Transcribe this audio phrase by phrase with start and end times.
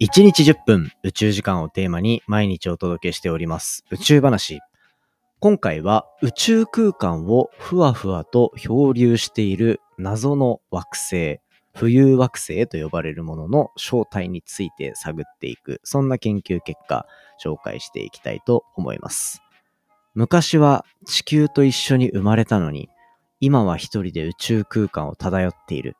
[0.00, 4.60] 1日10分宇宙時間をテーマに毎日お届けしております宇宙話。
[5.40, 11.40] 今回は宇宙空間をふわふわと漂流している謎の惑星、
[11.74, 17.04] 浮遊惑星と呼ばれるものの正体について探っていく、そんな研究結果
[17.44, 19.42] 紹介していきたいと思います。
[20.14, 22.88] 昔は地球と一緒に生まれたのに、
[23.40, 25.96] 今は一人で宇宙空間を漂っている。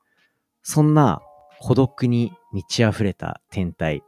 [0.62, 1.20] そんな
[1.58, 4.02] 孤独に満ち溢れた天体。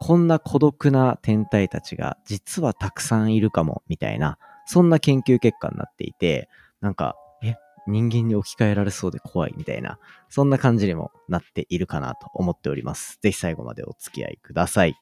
[0.00, 6.48] こんな孤独な天体たちが実はたくさんいるかも、みたいな、そんな研究結果になっていて、
[6.80, 7.56] なんか、え、
[7.86, 9.98] 人間に置き換えられそうで怖いみたいな、
[10.28, 13.18] そんな感じにもなっているかなと思っております。
[13.22, 14.94] ぜひ最後までお付き合いください。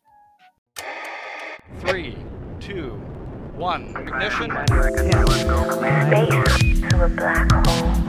[1.80, 2.16] 3,
[2.60, 2.92] 2,
[3.58, 4.48] 1, ignition.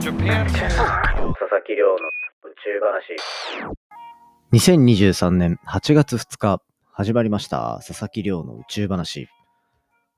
[0.00, 0.46] Japan.
[0.46, 1.98] 佐々木亮の
[2.62, 3.83] 宙話。
[4.54, 7.80] 2023年8月2日、始まりました。
[7.84, 9.26] 佐々木亮の宇宙話。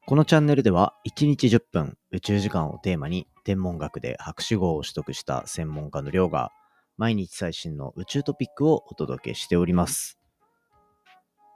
[0.04, 6.52] このチャンネルでは、1日10分宇宙時間をテーマに、天文学で博士号を取得した専門家の亮が、
[6.98, 10.18] 毎日最新の宇宙トピックをお届けしております。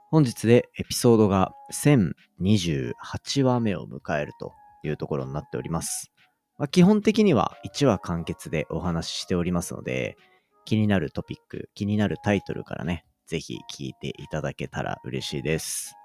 [0.09, 6.11] 本日でエピソードが1028話目を迎えるというところになっております。
[6.57, 10.17] まあ、基本的には1話完結でお話ししておりますので、
[10.65, 15.95] 気になるトピック、気になるタイトルからね、ぜひ聞いていただけたら嬉しいです。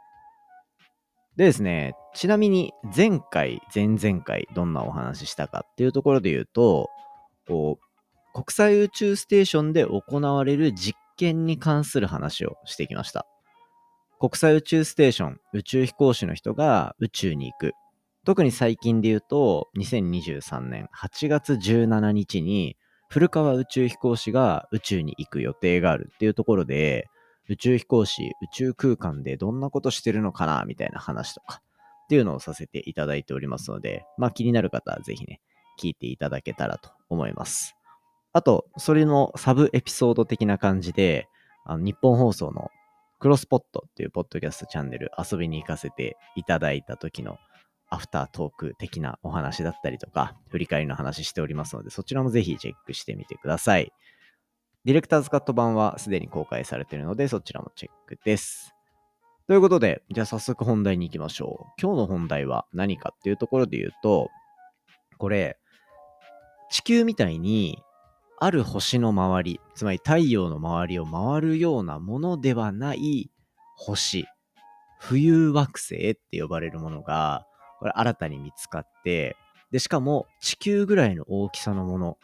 [1.36, 6.88] でですね、ちなみに前回、前々回どんなお話ししたかっていうところで言うと、
[7.46, 13.26] こう、国際宇宙ステーションで行われる実験に関する話をしてきました。
[14.18, 17.72] 国際宇宙ステーション、宇宙飛行士の人が宇宙に行く。
[18.24, 22.76] 特に最近で言うと、2023年8月17日に
[23.08, 27.08] 古川宇宙飛行士が宇宙に行く予定があるっていうところで、
[27.48, 31.62] 宇宙飛行士、宇宙空間でどんなことしてるのかな、みたいな話とか、
[32.04, 35.40] っていうのをさせていただいておりますので、まあ気になる方はぜひね、
[35.80, 37.76] 聞いていただけたらと思います。
[38.32, 41.28] あと、それのサブエピソード的な感じで、
[41.64, 42.70] あの日本放送の
[43.18, 47.38] クロスポットっていうポッドキャストチャンネル遊びに行かせていただいた時の
[47.96, 53.90] アフタートーク的なお話だったりとか、振り返りの話しておりますので、そちらもぜひチェックしてみてください。
[54.84, 58.74] ディレクターズカット版はすでに公開されているので、そちらもチェックです。
[59.48, 61.80] ということで、じゃあ早速本題に行きましょう。
[61.80, 64.28] 今日の本題は何かっていうところで言うと、
[65.18, 65.58] これ、
[66.70, 67.82] 地球みたいに、
[68.38, 73.30] ある星の周り、つまり太陽の周りを回るようなものではない
[73.76, 74.26] 星、
[75.00, 77.46] 浮遊惑星って呼ばれるものが、
[77.78, 79.36] これ新たに見つかって、
[79.70, 82.18] で、しかも地球ぐらいの大きさのもの、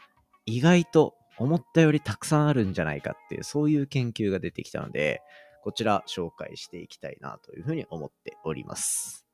[0.46, 5.22] 意外と思ったよりたくさんあるんじゃないかっていう、そういう研究が出てきたので、
[5.62, 9.26] こちら紹介していきたいなというふうに思っております。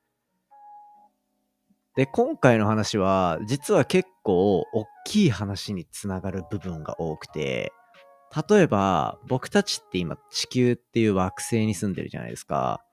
[1.97, 7.73] で、今回の話は、実は結構大きい話につながる部分が多くて、
[8.49, 12.85] 例えば、僕たちって今地球っていう惑星に住んでるじゃないですか。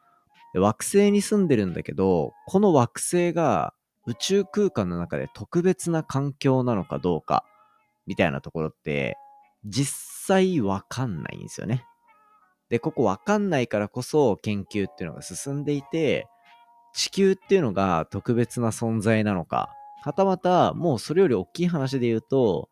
[0.60, 3.74] 惑星に住んでるんだけど、この惑星が
[4.06, 7.44] 宇宙空間の中で特別な環境なのかどうか、
[8.08, 9.18] みたいなところって、
[9.66, 11.86] 実際わかんないんですよね。
[12.70, 16.28] で、ここわかんないからこそ研究っていうのが進んでいて、
[16.94, 19.70] 地球っていうのが特別な存在なのか、
[20.04, 22.70] はたまたもうそれより大きい話で言うと、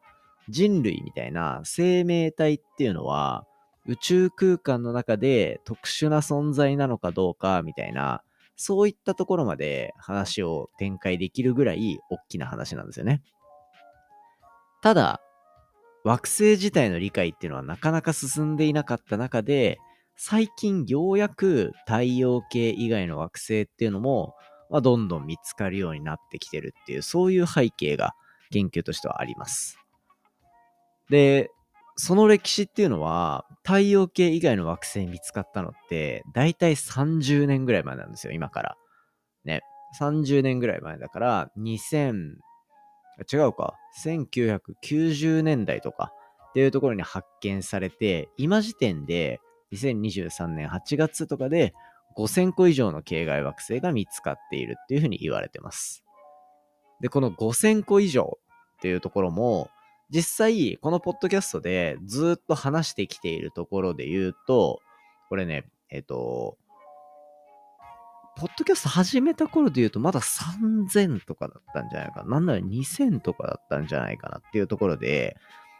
[0.50, 3.46] 人類みたいな生命体っていうのは、
[3.86, 8.22] 宇宙空間の中で特殊な存在なのかどうかみたいな、
[8.56, 13.22] そういったところまで話を展開できるぐらい大きな話なんですよね。
[14.82, 15.22] ただ、
[16.04, 19.80] 惑星自体の理解っていうのはなかなか進んでいなかった中で、
[20.16, 24.36] 最近ようやく太陽系以外の惑星っていうのも、
[24.70, 28.14] まあ、どんどん見つかるようになってきてるっていう、そういう背景が
[28.52, 29.78] 研究としてはあります。
[31.10, 31.50] で、
[31.96, 38.78] その歴史っていうのは、太陽系以外の惑星見つかったのって、だいたい30年ぐらい前なんですよ、今から。
[39.46, 39.62] ね。
[40.00, 42.36] 30年ぐらい前だから、2000、
[43.32, 46.12] 違うか、1990年代とか
[46.50, 49.40] っていうところに発見されて、今時点で
[49.74, 51.74] 2023年8月とかで
[52.18, 56.04] 5000個以上の系外惑星が見つかっているっていうふうに言われてます。
[57.02, 58.40] で、この5000個以上
[58.78, 59.70] っていうところも、
[60.10, 64.82] 実際、このポッドキャストでずっと話してきているところで言うと、
[65.30, 66.58] これね、えっ、と、
[68.36, 72.30] ポッドキャスト始めた頃で言うと、まだ3000とかだったんじゃないかな。
[72.32, 75.38] なんなら2000とかだったんじゃないかなっていうところで、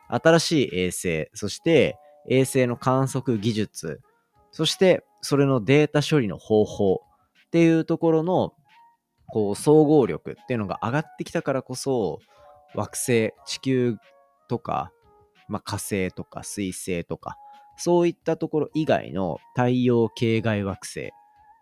[0.08, 1.98] 新しい衛星、そして
[2.30, 4.02] 衛星の観測技術
[4.52, 7.02] そしてそれのデータ処理の方法
[7.48, 8.54] っていうところの
[9.28, 12.20] こう総合力っていうのが上がってきたからこそ
[12.76, 13.98] 惑星地球
[14.54, 14.92] とか、
[15.48, 17.38] まあ、火星とか水星とか
[17.76, 21.10] そういったところ以外の太陽系外惑星、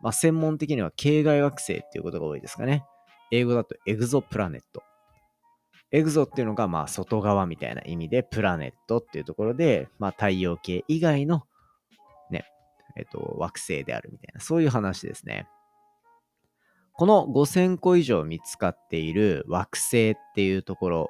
[0.01, 2.83] まあ、専門的には系外惑星っていうことが多いですかね
[3.31, 4.83] 英語だとエグゾプラネット
[5.93, 11.43] エグゾっていうのがまあ外側みたいな意味でプラネットっていうところで、まあ、太陽系以外の
[12.29, 12.43] ね、
[12.97, 15.47] えっと、惑星であるみたいな、そういう話ですね。
[16.93, 21.09] この5000個以上見つかっている惑星っていうところ、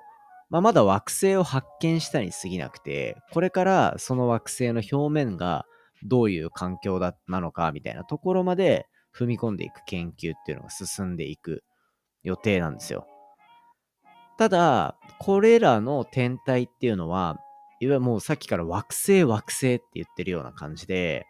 [0.52, 5.66] まあ、まだ惑星を発見したに過ぎなくて、これからその惑星の表面が
[6.04, 8.86] どういう環境だなのかみたいなところまで
[9.18, 11.64] 踏み込んでいく研究っていうのが進んでいく
[12.24, 13.08] 予定なんですよ。
[14.38, 17.38] ただ、これらの天体っていうのは、
[17.80, 21.26] いわゆるもうさっきから惑星惑星って言ってるような感じで、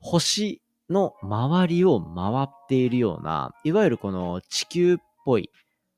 [0.00, 0.60] 星
[0.90, 5.50] の周りを回っているような、いわゆるこの地球っぽい、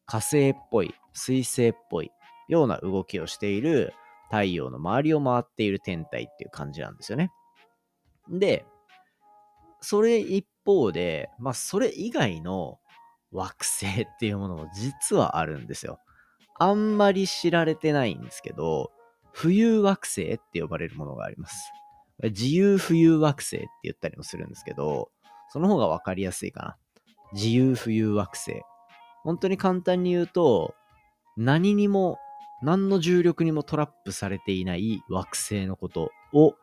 [0.04, 2.10] 火星っぽい、水星っぽい
[2.48, 3.92] ような動きをしている
[4.30, 7.30] 太陽の周りを回っている天体っていう感じなんですよね。
[8.30, 8.66] で、
[9.80, 12.78] それ一方で、まあそれ以外の
[13.32, 15.98] 惑星っていうものも実はあるんですよ。
[16.58, 18.90] あんまり知られてないんですけど、
[19.34, 21.72] 浮遊惑星って呼ばれるものがあります。
[22.22, 25.10] 自由浮遊惑星って言ったりもするんですけど、
[25.50, 26.76] その方がわかりやすいかな。
[27.32, 28.62] 自由浮遊惑星。
[29.22, 30.74] 本当に簡単に言うと、
[31.36, 32.18] 何にも、
[32.62, 36.54] 何の重力にもトラップされていない惑星のことを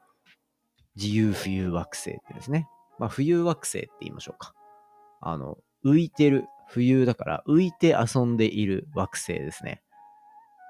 [0.96, 2.68] 自由浮遊惑星ってですね。
[3.00, 4.54] まあ、浮遊惑星って言いましょうか。
[5.22, 9.82] あの、浮いてる、浮遊だから浮いて遊んでいる惑星ですね。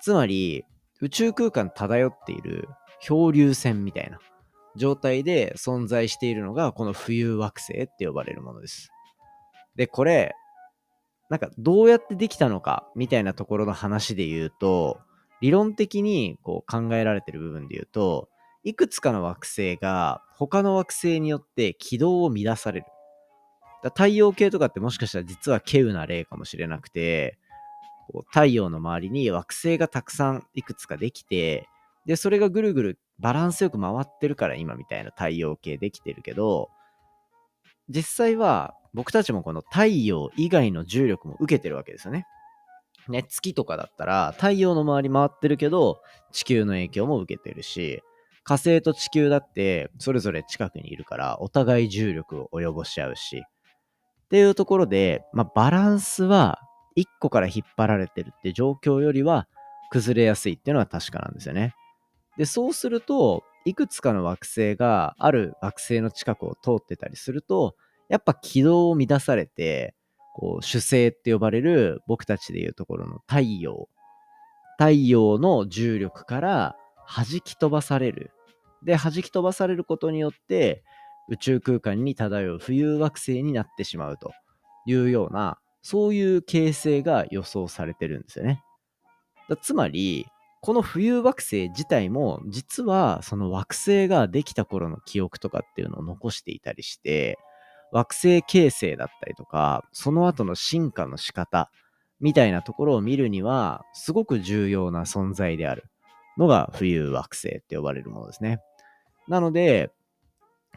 [0.02, 0.66] つまり、
[1.02, 2.70] 宇宙空間漂っている
[3.02, 4.20] 漂流船みたいな
[4.76, 8.92] 状態で存在しているのがこの浮遊惑星って呼ばれるものです。
[9.76, 10.34] で、これ、
[11.30, 15.00] なんかどうやってできたのかみたいなところの話で言うと、
[15.42, 18.30] 理論的にこう考えられてる部分で言うと、
[18.64, 22.86] いくつかの惑星が他の惑星によって軌道を乱される。
[23.84, 27.38] 太陽系とかってもしかしたら実は稀有な例かもしれなくて、
[28.12, 31.70] こう太陽の周りに惑星がたくさんいくつかできて、
[32.06, 36.70] で、それがぐるぐるバランスよく回ってるから今みたいな太陽系できてるけど、
[37.90, 42.26] 実際は僕たちもこの太陽以外の重力も受けてるわけですよね。
[43.10, 48.02] ね、月とかだったら太陽の周り回ってるけど地球の影響も受けてるし、
[48.44, 53.44] 火星と地球だってそれぞれ近くにいるからお互い重力を及ぼし合うし。
[54.26, 56.60] っていうところで、まあ、バランスは
[56.98, 59.48] 1個から引っ張られてるって状況よりは
[59.92, 61.74] 崩れやすいっていうのは確かなんですよね。
[62.38, 67.76] で、そうすると、いくつかの惑星がある惑星の近くを通ってたりすると、
[68.10, 69.96] やっぱ軌道を乱されて、
[70.36, 73.88] こう主星って呼ばれる僕たちでいうところの太陽。
[74.78, 76.76] 太陽の重力から
[77.08, 78.32] 弾き飛ばされる。
[78.84, 80.84] で、弾き飛ばされることによって
[81.30, 84.34] 宇宙空間に漂う浮遊惑星になってしまうと
[84.86, 88.62] いうような、そういう形成が予想されてるんですよね。
[89.48, 90.26] だつまり、
[90.62, 97.38] この浮遊惑星自体も実はその惑星ができた頃の記憶とかっていうのを残していたりして
[97.96, 101.72] 惑星形成だったりとかその後の進化の仕方
[102.20, 105.86] みたいなところを見るにはすごく重要な存在である
[106.38, 108.60] のが浮遊惑星って呼ばれるものですね。
[109.30, 109.92] なので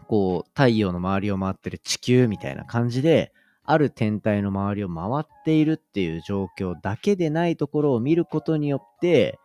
[0.06, 3.32] こう太陽の周りを回ってる地球みたいな感じで
[3.64, 9.40] ある天体の周りを回っているっていう状況だけでないところを見ることによって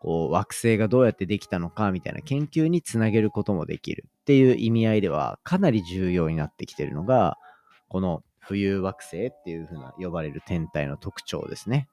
[0.00, 7.38] こう惑星がどうやってできたのかみたいな研究につなげることもできるっていう意味合いではかなり重要になってきてるのが
[7.86, 11.88] この浮遊惑星っていう風な呼ばれる天体の特徴ですね。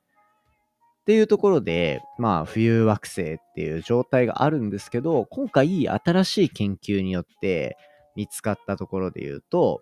[1.02, 7.78] っていうところで、まあ、浮遊惑星っていう状態があるんですけど、今回新しい研究によって
[8.16, 9.82] 見つかったところで言うと、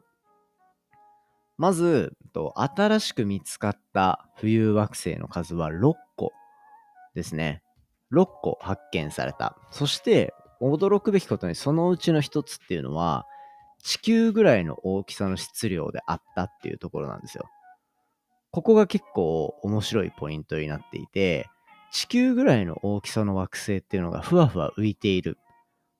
[1.57, 6.31] まず、新しく見つかった浮遊惑星の数は6個
[7.13, 7.61] ですね。
[8.11, 9.55] 6個発見された。
[9.69, 13.25] そして、驚くべきことにそのうちの1つっていうのは、
[13.83, 17.45] 地球ぐらいの大きさの質量であったっていうところなんですよ。
[18.51, 21.49] ここが結構面白いポイントになっていて、
[21.91, 25.37] 地球ぐらいの大きさの惑星っていうのがふわふわ浮いている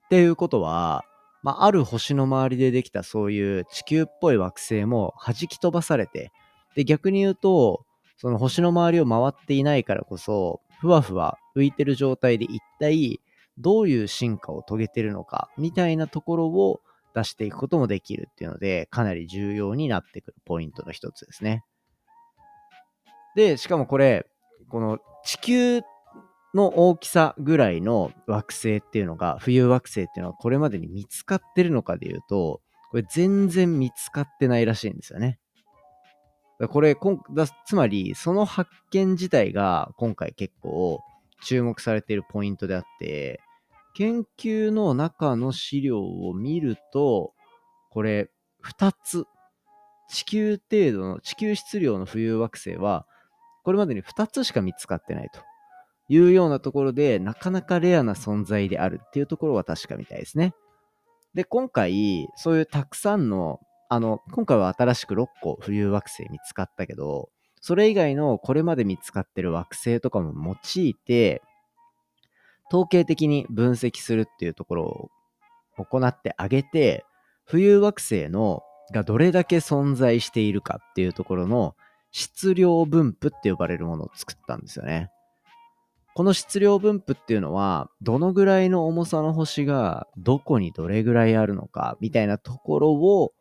[0.06, 1.04] っていうことは、
[1.44, 6.32] まあ、ある星の周りでできたそういう地球っぽい惑星も弾き飛ばされて、
[6.76, 7.86] で、逆に言うと、
[8.18, 13.20] その星の周りを回っていないからこそ、ふわふわ浮いてる状態で一体
[13.62, 16.82] どういう進化を遂げてるのかみたいなところを
[17.14, 21.64] 出していくこともできるっていうので、かなり重要になってくるポイントの一つですね。
[23.36, 24.26] で、しかもこれ、
[24.70, 25.82] この地球
[26.54, 35.40] の大きさぐらいの惑星っていうのが、浮遊惑星っていうのはこれまでに見つかってるのかでいうと、これ全然見つかってないらしいんですよね。
[36.70, 36.96] これ
[37.34, 41.00] だ、つまり、その発見自体が今回結構
[41.42, 43.42] 注目されているポイントであって、
[43.94, 47.34] 研究の中の資料を見ると、
[47.90, 48.30] これ、
[48.64, 49.26] 2つ、
[50.10, 53.06] 地球程度の、地球質量の浮遊惑星は、
[53.64, 55.42] これまでに2つしか見つかってないと
[56.10, 60.54] いうようなところで、なかなかレアな存在であるっていうところは確かみたいですね。
[61.34, 67.30] で、今回、そういうたくさんの、あの、今回は新しく6個浮遊惑星見つかったけど、
[67.62, 71.42] それ以外のこれまで見つかってる惑星とかも用いて、
[72.72, 74.84] 統計的に分析するっていうところ
[75.78, 77.04] を行ってあげて、
[77.50, 78.64] 浮遊惑星の
[78.94, 81.76] がどれだけ存在しているかっていうところの
[82.12, 85.12] 質量分布って呼ばれるものを作ったんですよね。
[86.14, 93.34] この質量分布っていうのは、どのぐらいの重さの星がどこにどれぐらいあるのかみたいなところを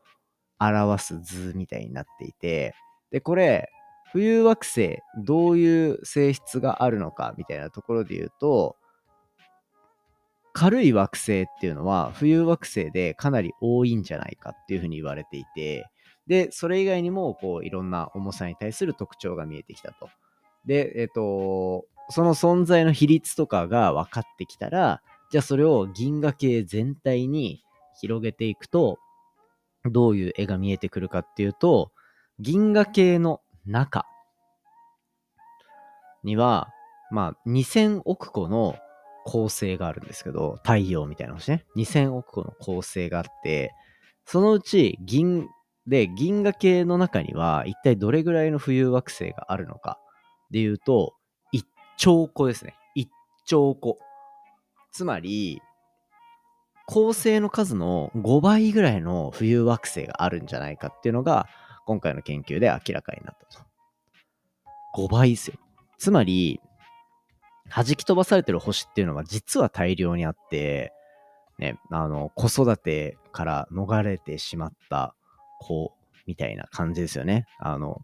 [0.58, 2.74] 表す図みたいになっていて、
[3.12, 3.70] で、これ、
[4.12, 8.76] 浮遊惑星、どういう性質があるのかみたいなところで言うと、
[10.52, 15.86] 軽い惑星っていうのは浮遊惑星でかなり多いんじゃないかっていうふうに言われていて、
[16.26, 20.08] で、それ以外にも、こう、いろんな重さに対する特徴が見えてきたと。
[20.64, 27.64] で、えっ、と、その存在の比率とかが分かってきたら、じゃあそれを銀河系全体に
[28.00, 28.98] 広げていくと、
[29.84, 31.90] どういう絵が見えてくるかっていうと、
[32.38, 34.06] 銀河系の中
[36.22, 36.68] には、
[37.10, 38.76] まあ、2000億個の
[39.24, 41.64] 構成があるんですけど、太陽みたいな星ね。
[41.76, 43.72] 2000億個の構成があって、
[44.24, 45.48] そのうち銀、
[45.86, 49.98] で、銀河系の中には一体どれぐらいの浮遊惑星があるのか
[50.50, 51.14] で言うと、
[51.54, 51.62] 1
[51.96, 52.76] 兆個ですね。
[52.96, 53.06] 1
[53.46, 53.98] 兆個。
[54.92, 55.60] つまり、
[56.86, 61.46] 恒星の数の5倍ぐらいの浮遊惑星があるんじゃないかっていうのが、
[61.86, 63.64] 今回の研究で明らかになったと。
[64.96, 65.58] 5倍ですよ。
[65.98, 66.60] つまり、
[67.74, 70.92] 弾き飛ばされてる星っていうのが実は大量にあって、
[71.58, 75.14] ね、あの、子育てから逃れてしまった
[75.60, 75.92] 子
[76.26, 77.46] みたいな感じですよね。
[77.58, 78.02] あの、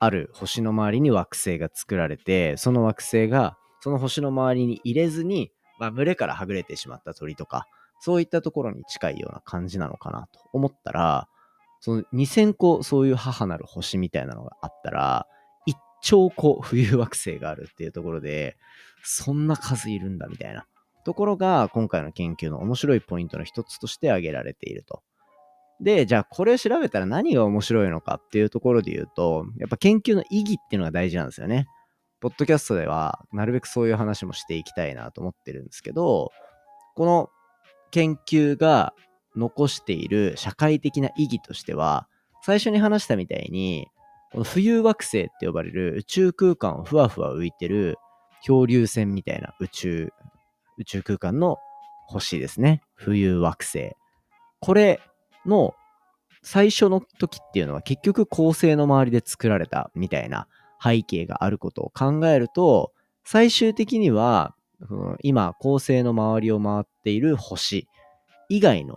[0.00, 7.66] ある星の周りに惑星が作られて、その惑星がその星の周りに入れずに、まあ、群れからはぐれてしまった鳥とか、
[8.00, 11.28] そういったところに近いような感じなのかなと思ったら、
[11.80, 15.26] その2000個そういう母なる星みたいなのがあったら、
[16.02, 18.56] 兆個浮遊惑星があるっていうところで、
[19.02, 20.66] そんな数いるんだみたいな
[21.04, 25.02] ところが今回の研究の面白いポイントの一つとして挙げられていると。
[25.80, 31.66] で、じゃあこれを調べたら何が面白いのかっていうところで言うと、やっぱ研究の意義っていうのが大事なんですよね。
[32.20, 36.32] ポッドキャストではなるべくそういう話もしていきたいなと思ってるんですけど、
[36.94, 37.30] この
[37.90, 38.92] 研究が
[39.36, 42.06] 残している社会的な意義としては、
[42.42, 43.88] 最初に話したみたいに、
[44.32, 47.96] この浮遊惑星って呼ばれる宇宙空間をふわふわ浮いてる
[48.42, 50.12] 漂流船みたいな宇宙、
[50.78, 51.58] 宇宙空間の
[52.06, 52.82] 星ですね。
[52.98, 53.92] 浮遊惑星。
[54.60, 55.00] これ
[55.46, 55.74] の
[56.42, 60.46] 最初の時っていうのは結局恒星の周りで作られたみたいな
[60.82, 62.92] 背景があることを考えると、
[63.24, 64.54] 最終的には、
[65.22, 67.86] 今、恒星の周りを回っている星
[68.48, 68.96] 以外の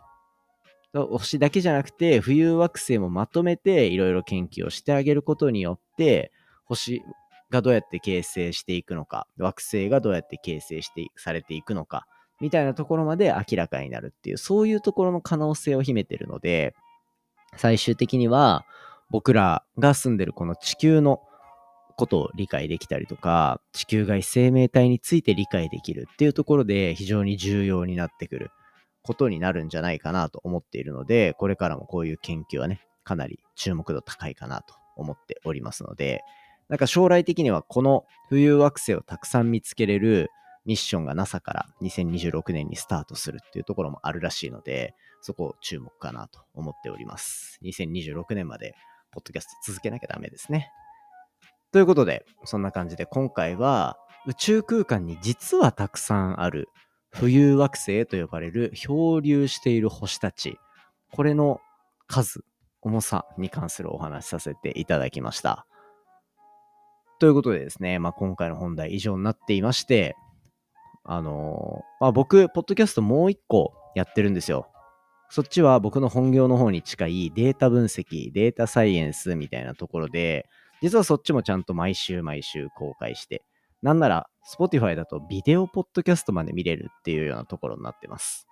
[0.94, 6.32] 星だけじゃなくて、浮遊惑星もまとめていろいろ研究をしてあげることによって、
[6.66, 7.02] 星
[7.50, 12.06] がどうやって形成していくのか、惑星がどうやって形成してされていくのか、
[12.40, 16.76] みたいなところまで明らかになるっていう、そういうところの可能性を秘めてるので、
[17.58, 18.66] 最終的には
[19.10, 21.22] 僕らが住んでるこの地球の
[21.96, 28.52] ことを理解できたりとか、地球外生命体について理解できるっていうところで非常に重要になってくる。
[29.04, 36.22] ことになるんじゃないかなと思っているので、これからもこういう研究はね、かなり注目度高いかなと思っておりますので、
[36.70, 40.30] なんか将来的にはこの浮遊惑星をたくさん見つけれる
[40.66, 47.60] ミッションが NASA から2026年にスタートするっていうところもあるらしいので、そこを注目かなと思っております。
[47.64, 48.76] 2026年まで
[49.12, 50.72] ポッドキャスト続けなきゃダメですね。
[51.74, 56.70] ということで、そんな感じで今回は宇宙空間に実はたくさんある
[57.14, 60.58] 浮遊惑星と呼ばれる漂流している星たち、
[61.12, 61.62] これの
[62.08, 62.44] 数、
[62.82, 65.66] 重さに関するお話しさせていただきました。
[67.20, 70.16] ということでですね、まあ、今回の本題以上になっていまして、
[71.06, 74.68] あのー、まあ、僕、ポッドキャストもう一個やってるんですよ。
[75.30, 80.48] そっちは僕の本業の方に近いデータ分析、データサイエンスみたいなところで、
[80.82, 83.44] 実はそっちもちゃんと毎週毎週公開して、
[83.84, 88.48] なんなら Spotify だとビデオポッドキャストまで見れるっていうようなところになってます。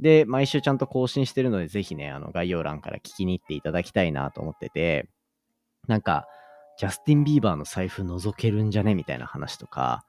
[0.00, 5.08] で、毎週ちゃんと更新してるので、ぜひね、あの概要欄から聞きに行っていただきたいなと思ってて、
[5.86, 6.26] なんか、
[6.78, 10.04] ジャスティン・ビーバーの財布覗けるんじゃねみたいな話とか、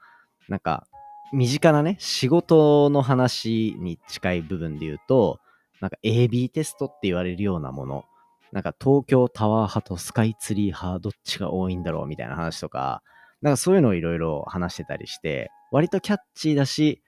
[0.50, 0.88] なんか、
[1.32, 5.39] 身近なね、仕事の話に近い部分で言うと、
[5.82, 8.06] なんか AB テストって言われるようなもの、
[8.51, 13.03] なんか東京タワー派とスカイツリー派、どっちが多いんだろうみたいな話とか、
[13.44, 17.02] なんかそういうのをいろいろ話してたりして、割とキャッチーだし、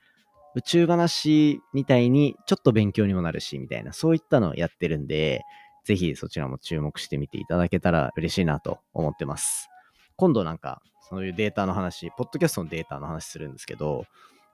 [0.54, 5.44] 宇宙話みたいにちょっと勉強にもなるし、みたいな、そういったのをやってるんで、
[5.86, 9.70] ぜひそちらも注目してみていただけたら嬉しいなと思ってます。
[10.18, 14.06] 今度なんか、そういうデータの話、ポッドキャストのデータの話するんですけど、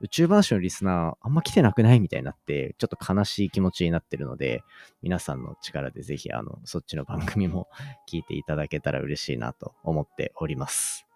[0.02, 4.64] 宇宙話のリスナーあんま来てなくないみたいになって、ちょっと悲しい気持ちになってるので、
[5.02, 7.68] 皆さんの力でぜひ、あの、そっちの番組も
[8.08, 11.11] 聞いていただけたら嬉しいなと思っております。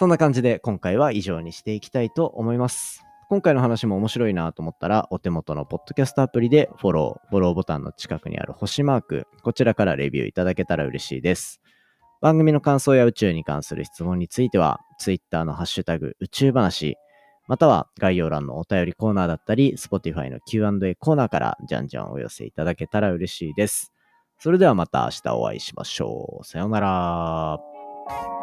[0.00, 3.04] そんな感じで今回は以上にしていきたいと思います。
[3.28, 11.60] 今回の話も面白いなと思ったら、お手元のポッドキャストアプリでフォロー、フォローボタンの近くにある星マーク、こちらからレビューいただけたら嬉しいです。
[12.22, 16.96] 番組の感想や宇宙に関する質問については、Twitter のハッシュタグ宇宙話、
[17.46, 23.92] または概要欄のお便りコーナーだったり、Spotify の Q&A コーナーからじゃんじゃんお寄せいただけたら嬉しいです。
[24.38, 26.44] それではまた明日お会いしましょう。
[26.46, 28.39] さようなら。